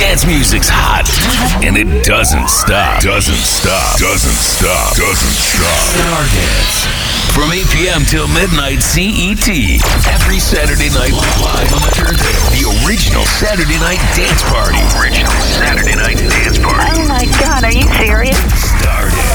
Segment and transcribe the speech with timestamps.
[0.00, 1.04] Dance music's hot,
[1.60, 3.04] and it doesn't stop.
[3.04, 4.00] Doesn't stop.
[4.00, 4.96] Doesn't stop.
[4.96, 5.76] Doesn't stop.
[5.92, 6.88] Star Dance.
[7.36, 8.02] From 8 p.m.
[8.08, 9.44] till midnight CET.
[10.08, 11.12] Every Saturday night
[11.44, 12.48] live on the turntable.
[12.48, 14.80] The original Saturday night dance party.
[14.96, 16.96] Original Saturday night dance party.
[16.96, 18.40] Oh my god, are you serious?
[18.80, 19.29] Star Dance.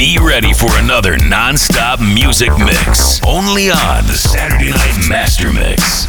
[0.00, 3.20] Be ready for another non-stop music mix.
[3.22, 6.06] Only on the Saturday Night Master Mix.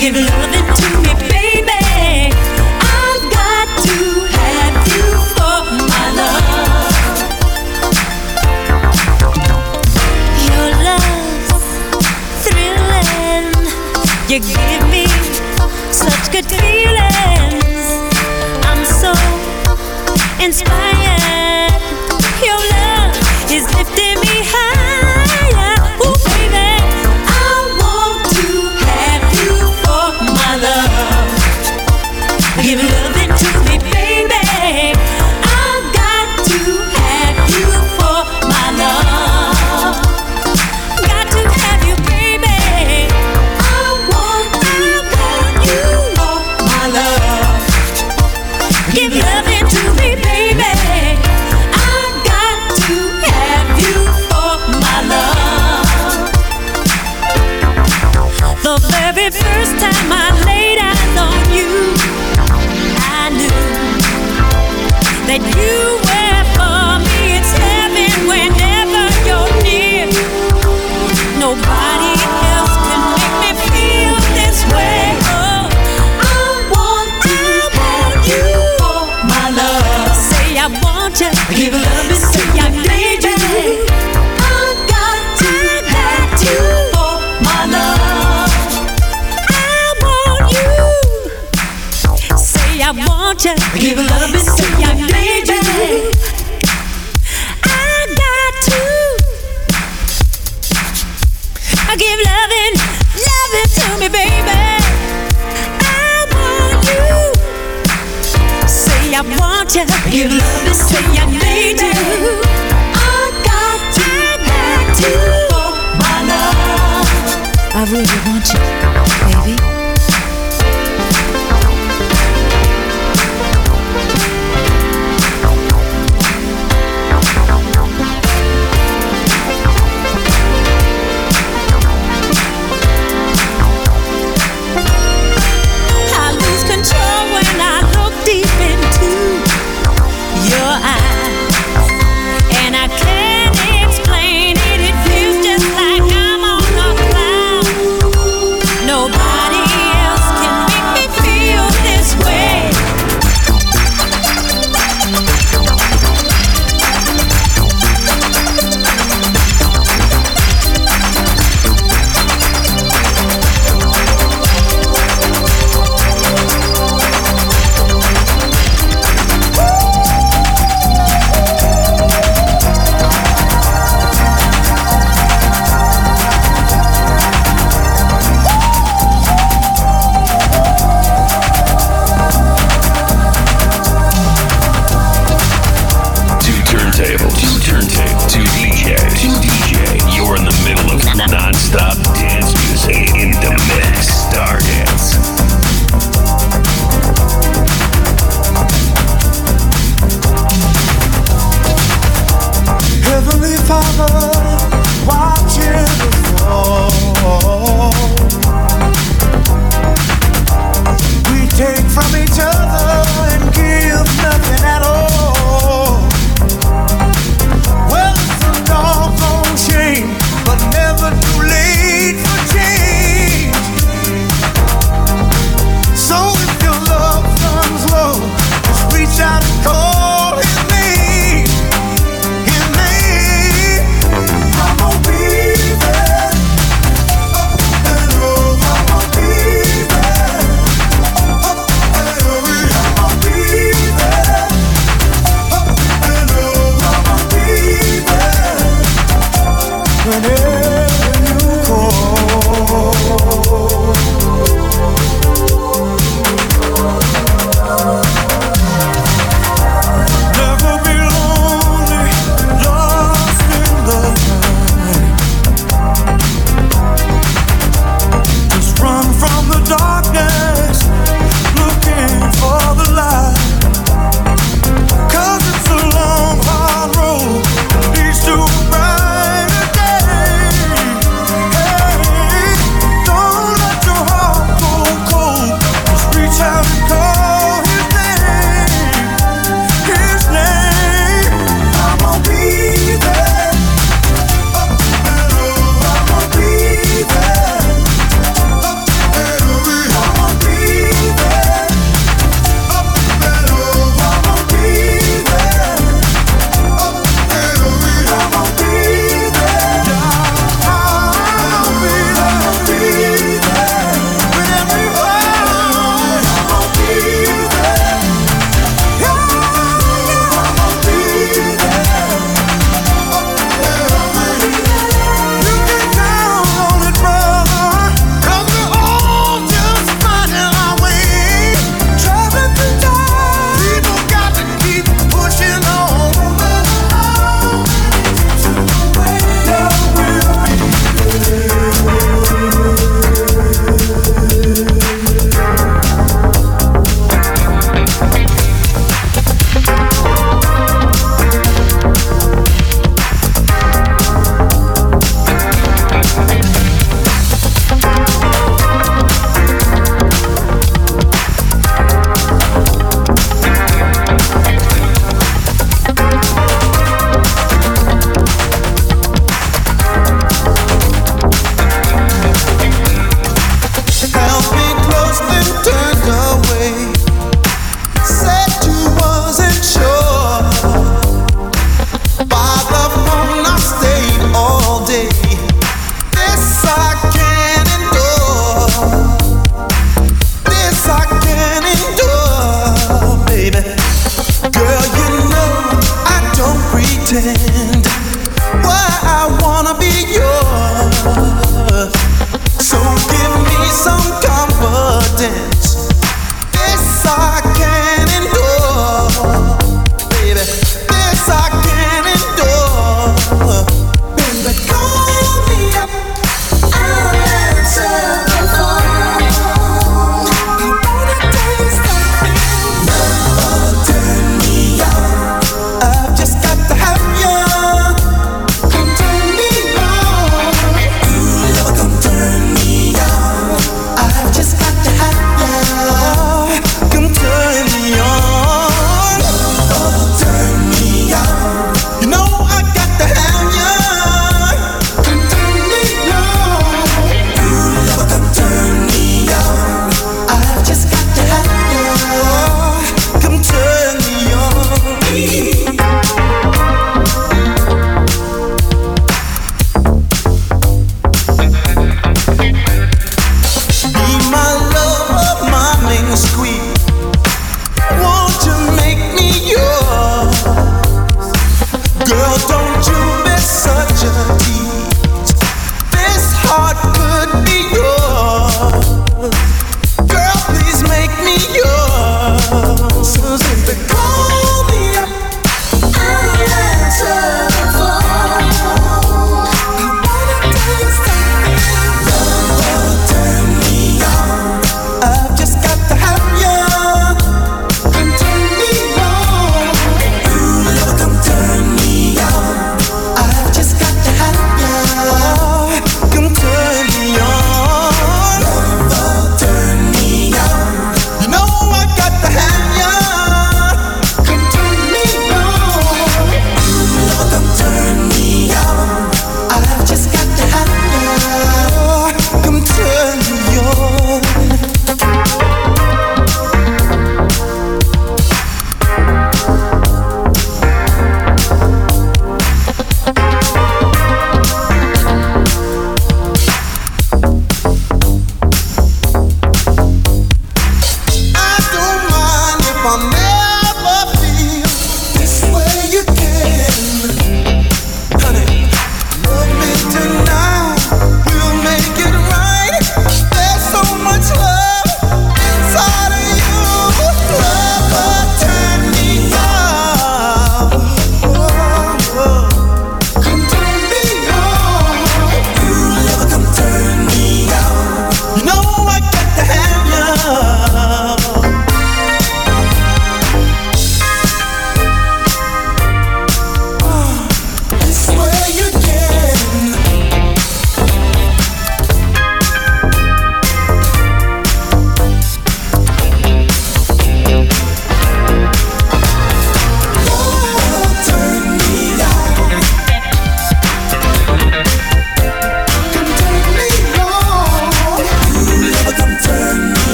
[0.00, 0.49] give love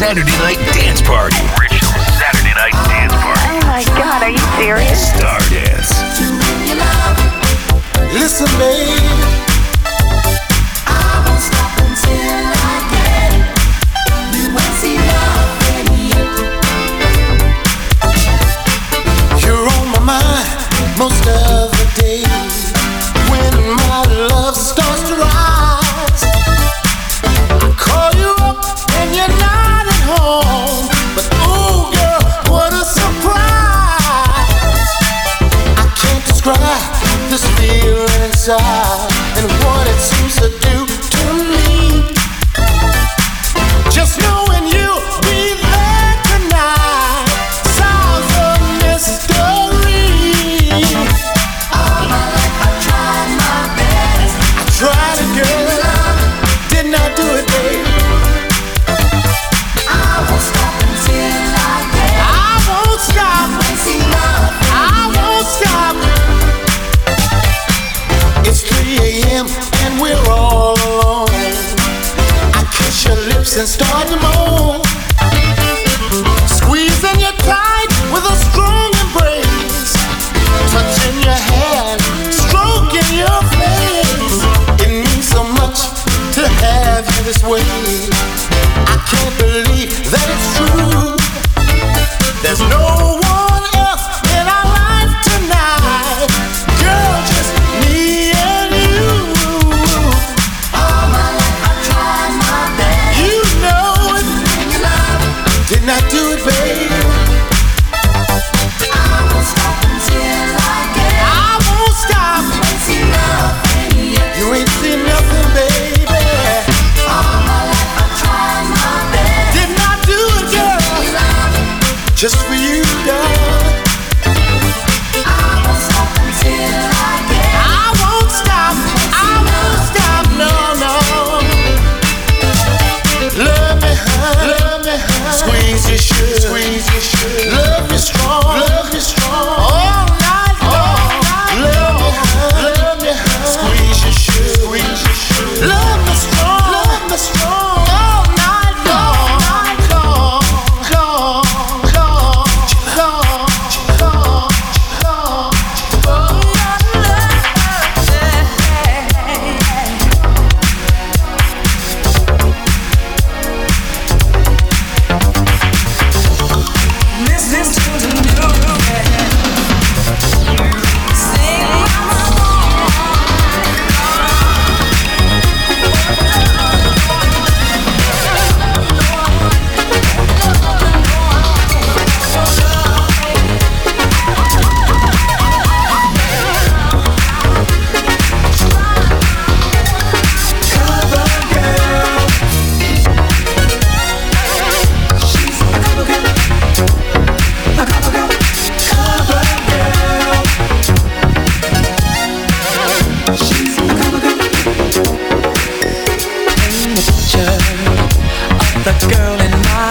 [0.00, 1.39] Saturday Night Dance Party.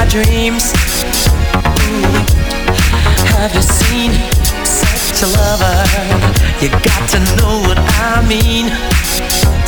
[0.10, 0.74] dreams.
[1.86, 2.02] Ooh.
[3.38, 4.12] Have you seen
[4.66, 5.78] such a lover?
[6.60, 8.74] You got to know what I mean.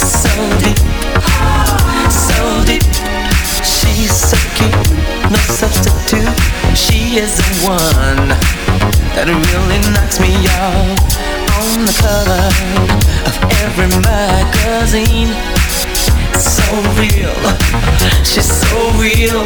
[0.01, 0.33] So
[0.65, 0.81] deep,
[2.09, 2.81] so deep.
[3.61, 4.73] She's so cute,
[5.29, 6.33] no substitute.
[6.75, 8.33] She is the one
[9.13, 10.97] that really knocks me off
[11.61, 12.49] on the cover
[13.29, 15.29] of every magazine.
[16.33, 16.65] So
[16.97, 17.37] real,
[18.25, 19.45] she's so real.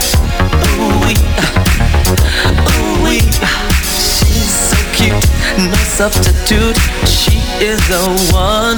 [6.01, 6.77] substitute.
[7.05, 8.01] She is the
[8.33, 8.77] one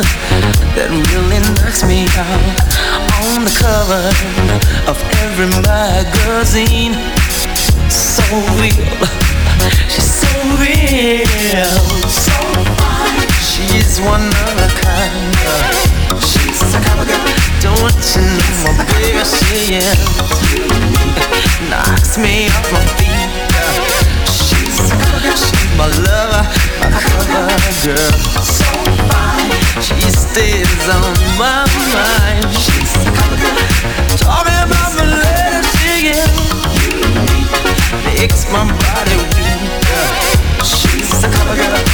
[0.76, 2.44] that really knocks me out
[3.24, 4.12] on the cover
[4.92, 6.92] of every magazine.
[7.88, 8.28] So
[8.60, 9.08] real,
[9.88, 11.80] she's so real,
[12.12, 12.36] so
[12.76, 13.32] fine.
[13.40, 15.93] She's one of a kind.
[16.64, 17.20] It's like I'm girl.
[17.60, 19.84] Don't you know what way she?
[21.68, 23.28] Knocks me off my feet.
[24.32, 24.80] She's
[25.76, 26.44] my lover,
[26.80, 27.52] my cover
[27.84, 28.16] girl.
[28.48, 28.72] So
[29.12, 29.52] fine.
[29.84, 32.48] She stays on my mind.
[32.56, 33.60] She's a girl.
[34.16, 36.16] Talking about my letter, she
[38.08, 40.64] Makes my body weak.
[40.64, 41.93] She's a cover girl.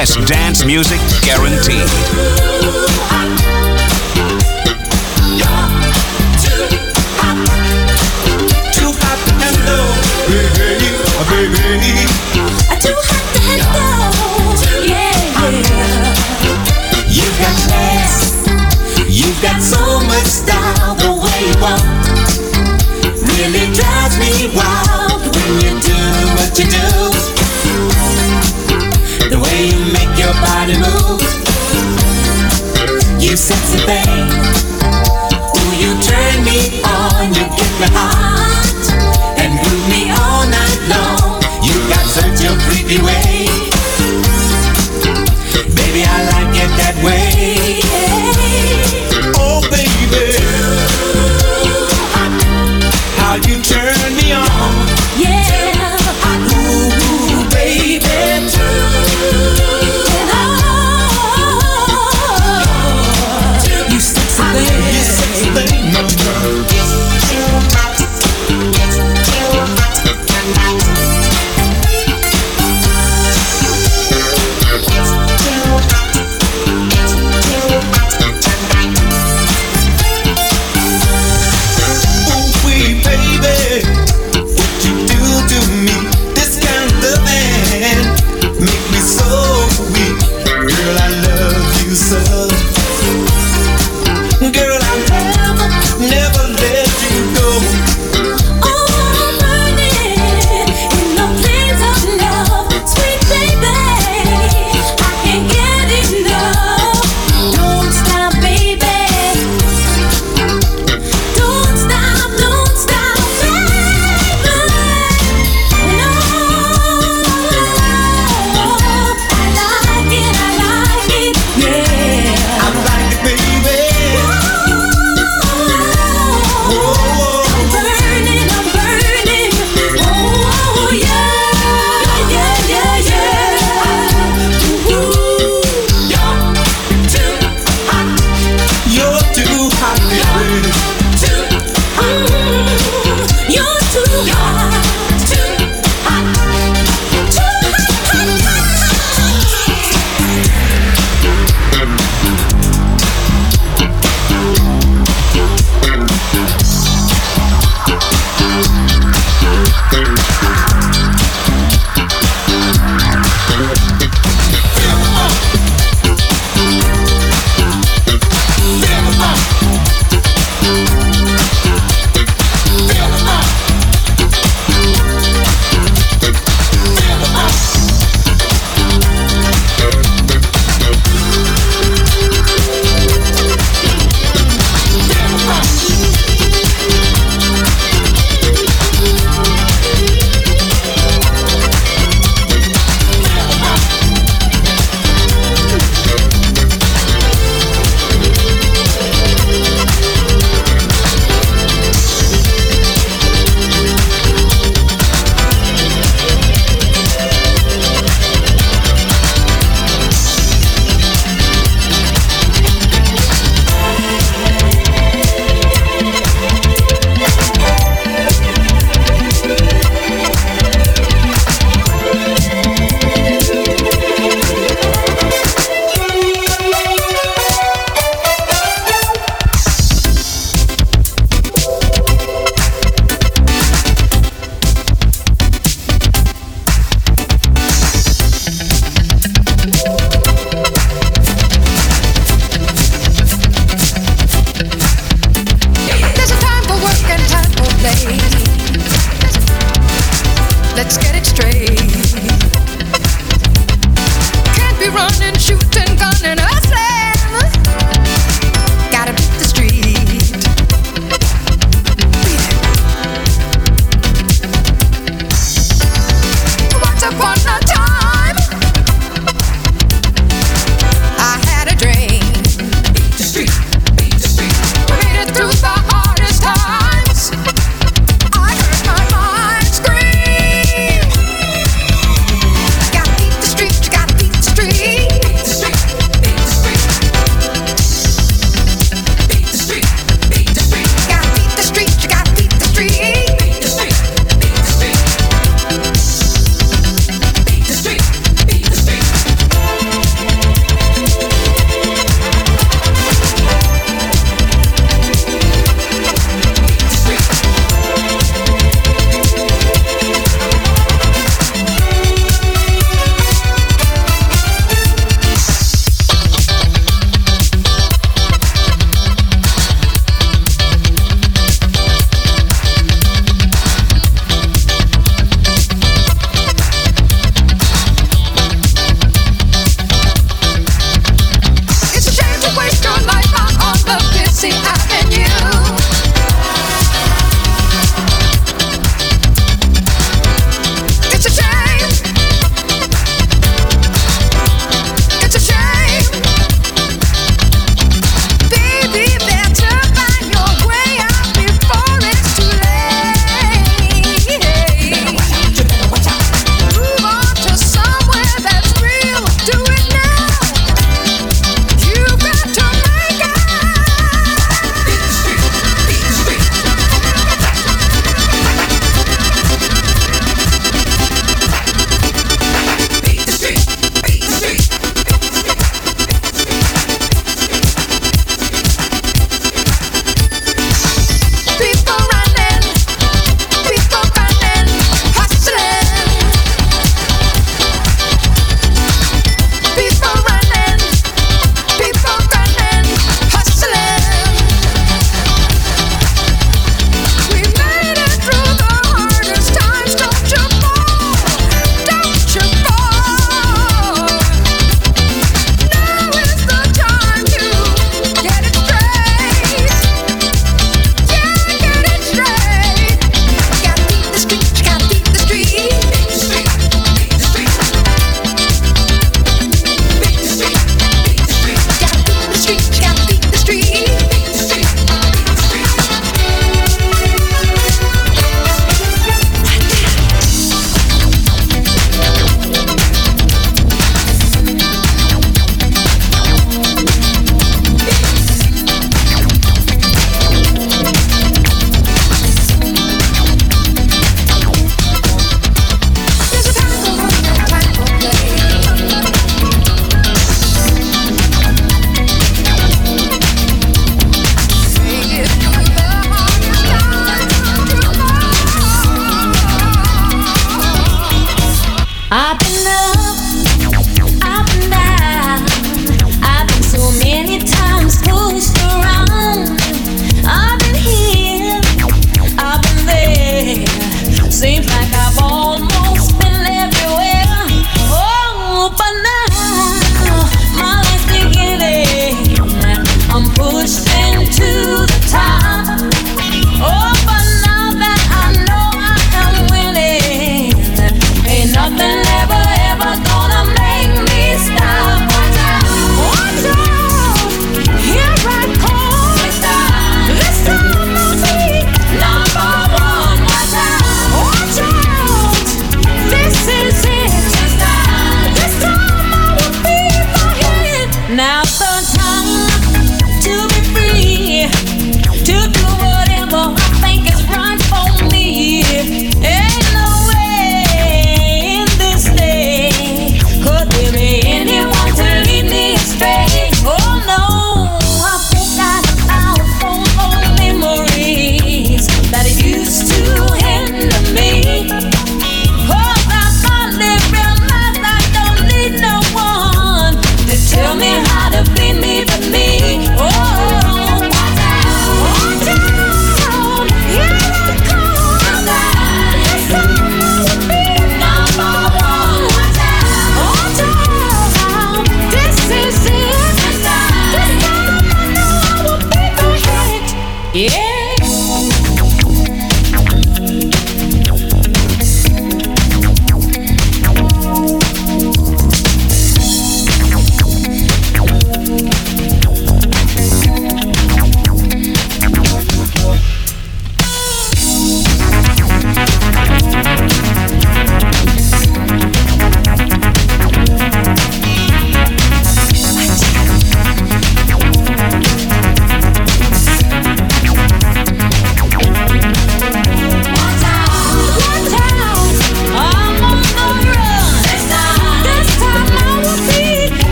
[0.00, 2.59] best dance music guaranteed.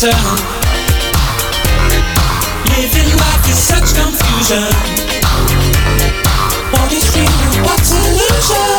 [0.00, 0.16] bitter.
[2.70, 4.64] Living life is such confusion.
[6.72, 7.64] What is real?
[7.64, 8.69] What's illusion?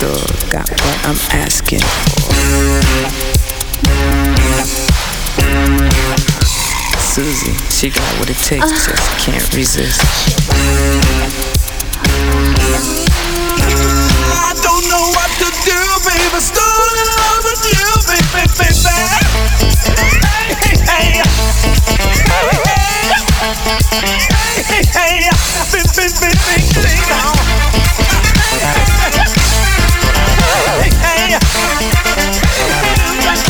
[0.00, 0.16] Door.
[0.48, 2.32] Got what I'm asking for.
[6.96, 10.00] Susie, she got what it takes, just can't resist.
[14.40, 15.76] I don't know what to do,
[16.08, 16.40] baby.
[16.40, 18.96] Still in love with you, baby, baby.
[20.24, 21.28] Hey, hey, hey.
[24.64, 25.28] Hey, hey,
[25.68, 27.36] bing, bing, bing, bing, bing, now.
[28.40, 29.49] Hey, hey.
[33.22, 33.49] Love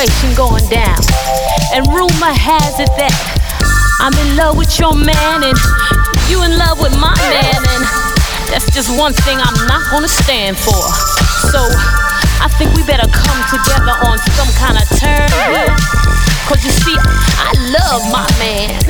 [0.00, 0.96] situation going down.
[1.76, 3.12] And rumor has it that
[4.00, 5.58] I'm in love with your man and
[6.32, 7.60] you in love with my man.
[7.60, 7.84] And
[8.48, 10.80] that's just one thing I'm not gonna stand for.
[11.52, 11.60] So
[12.40, 15.68] I think we better come together on some kind of term.
[16.48, 18.80] Cause you see, I love my man.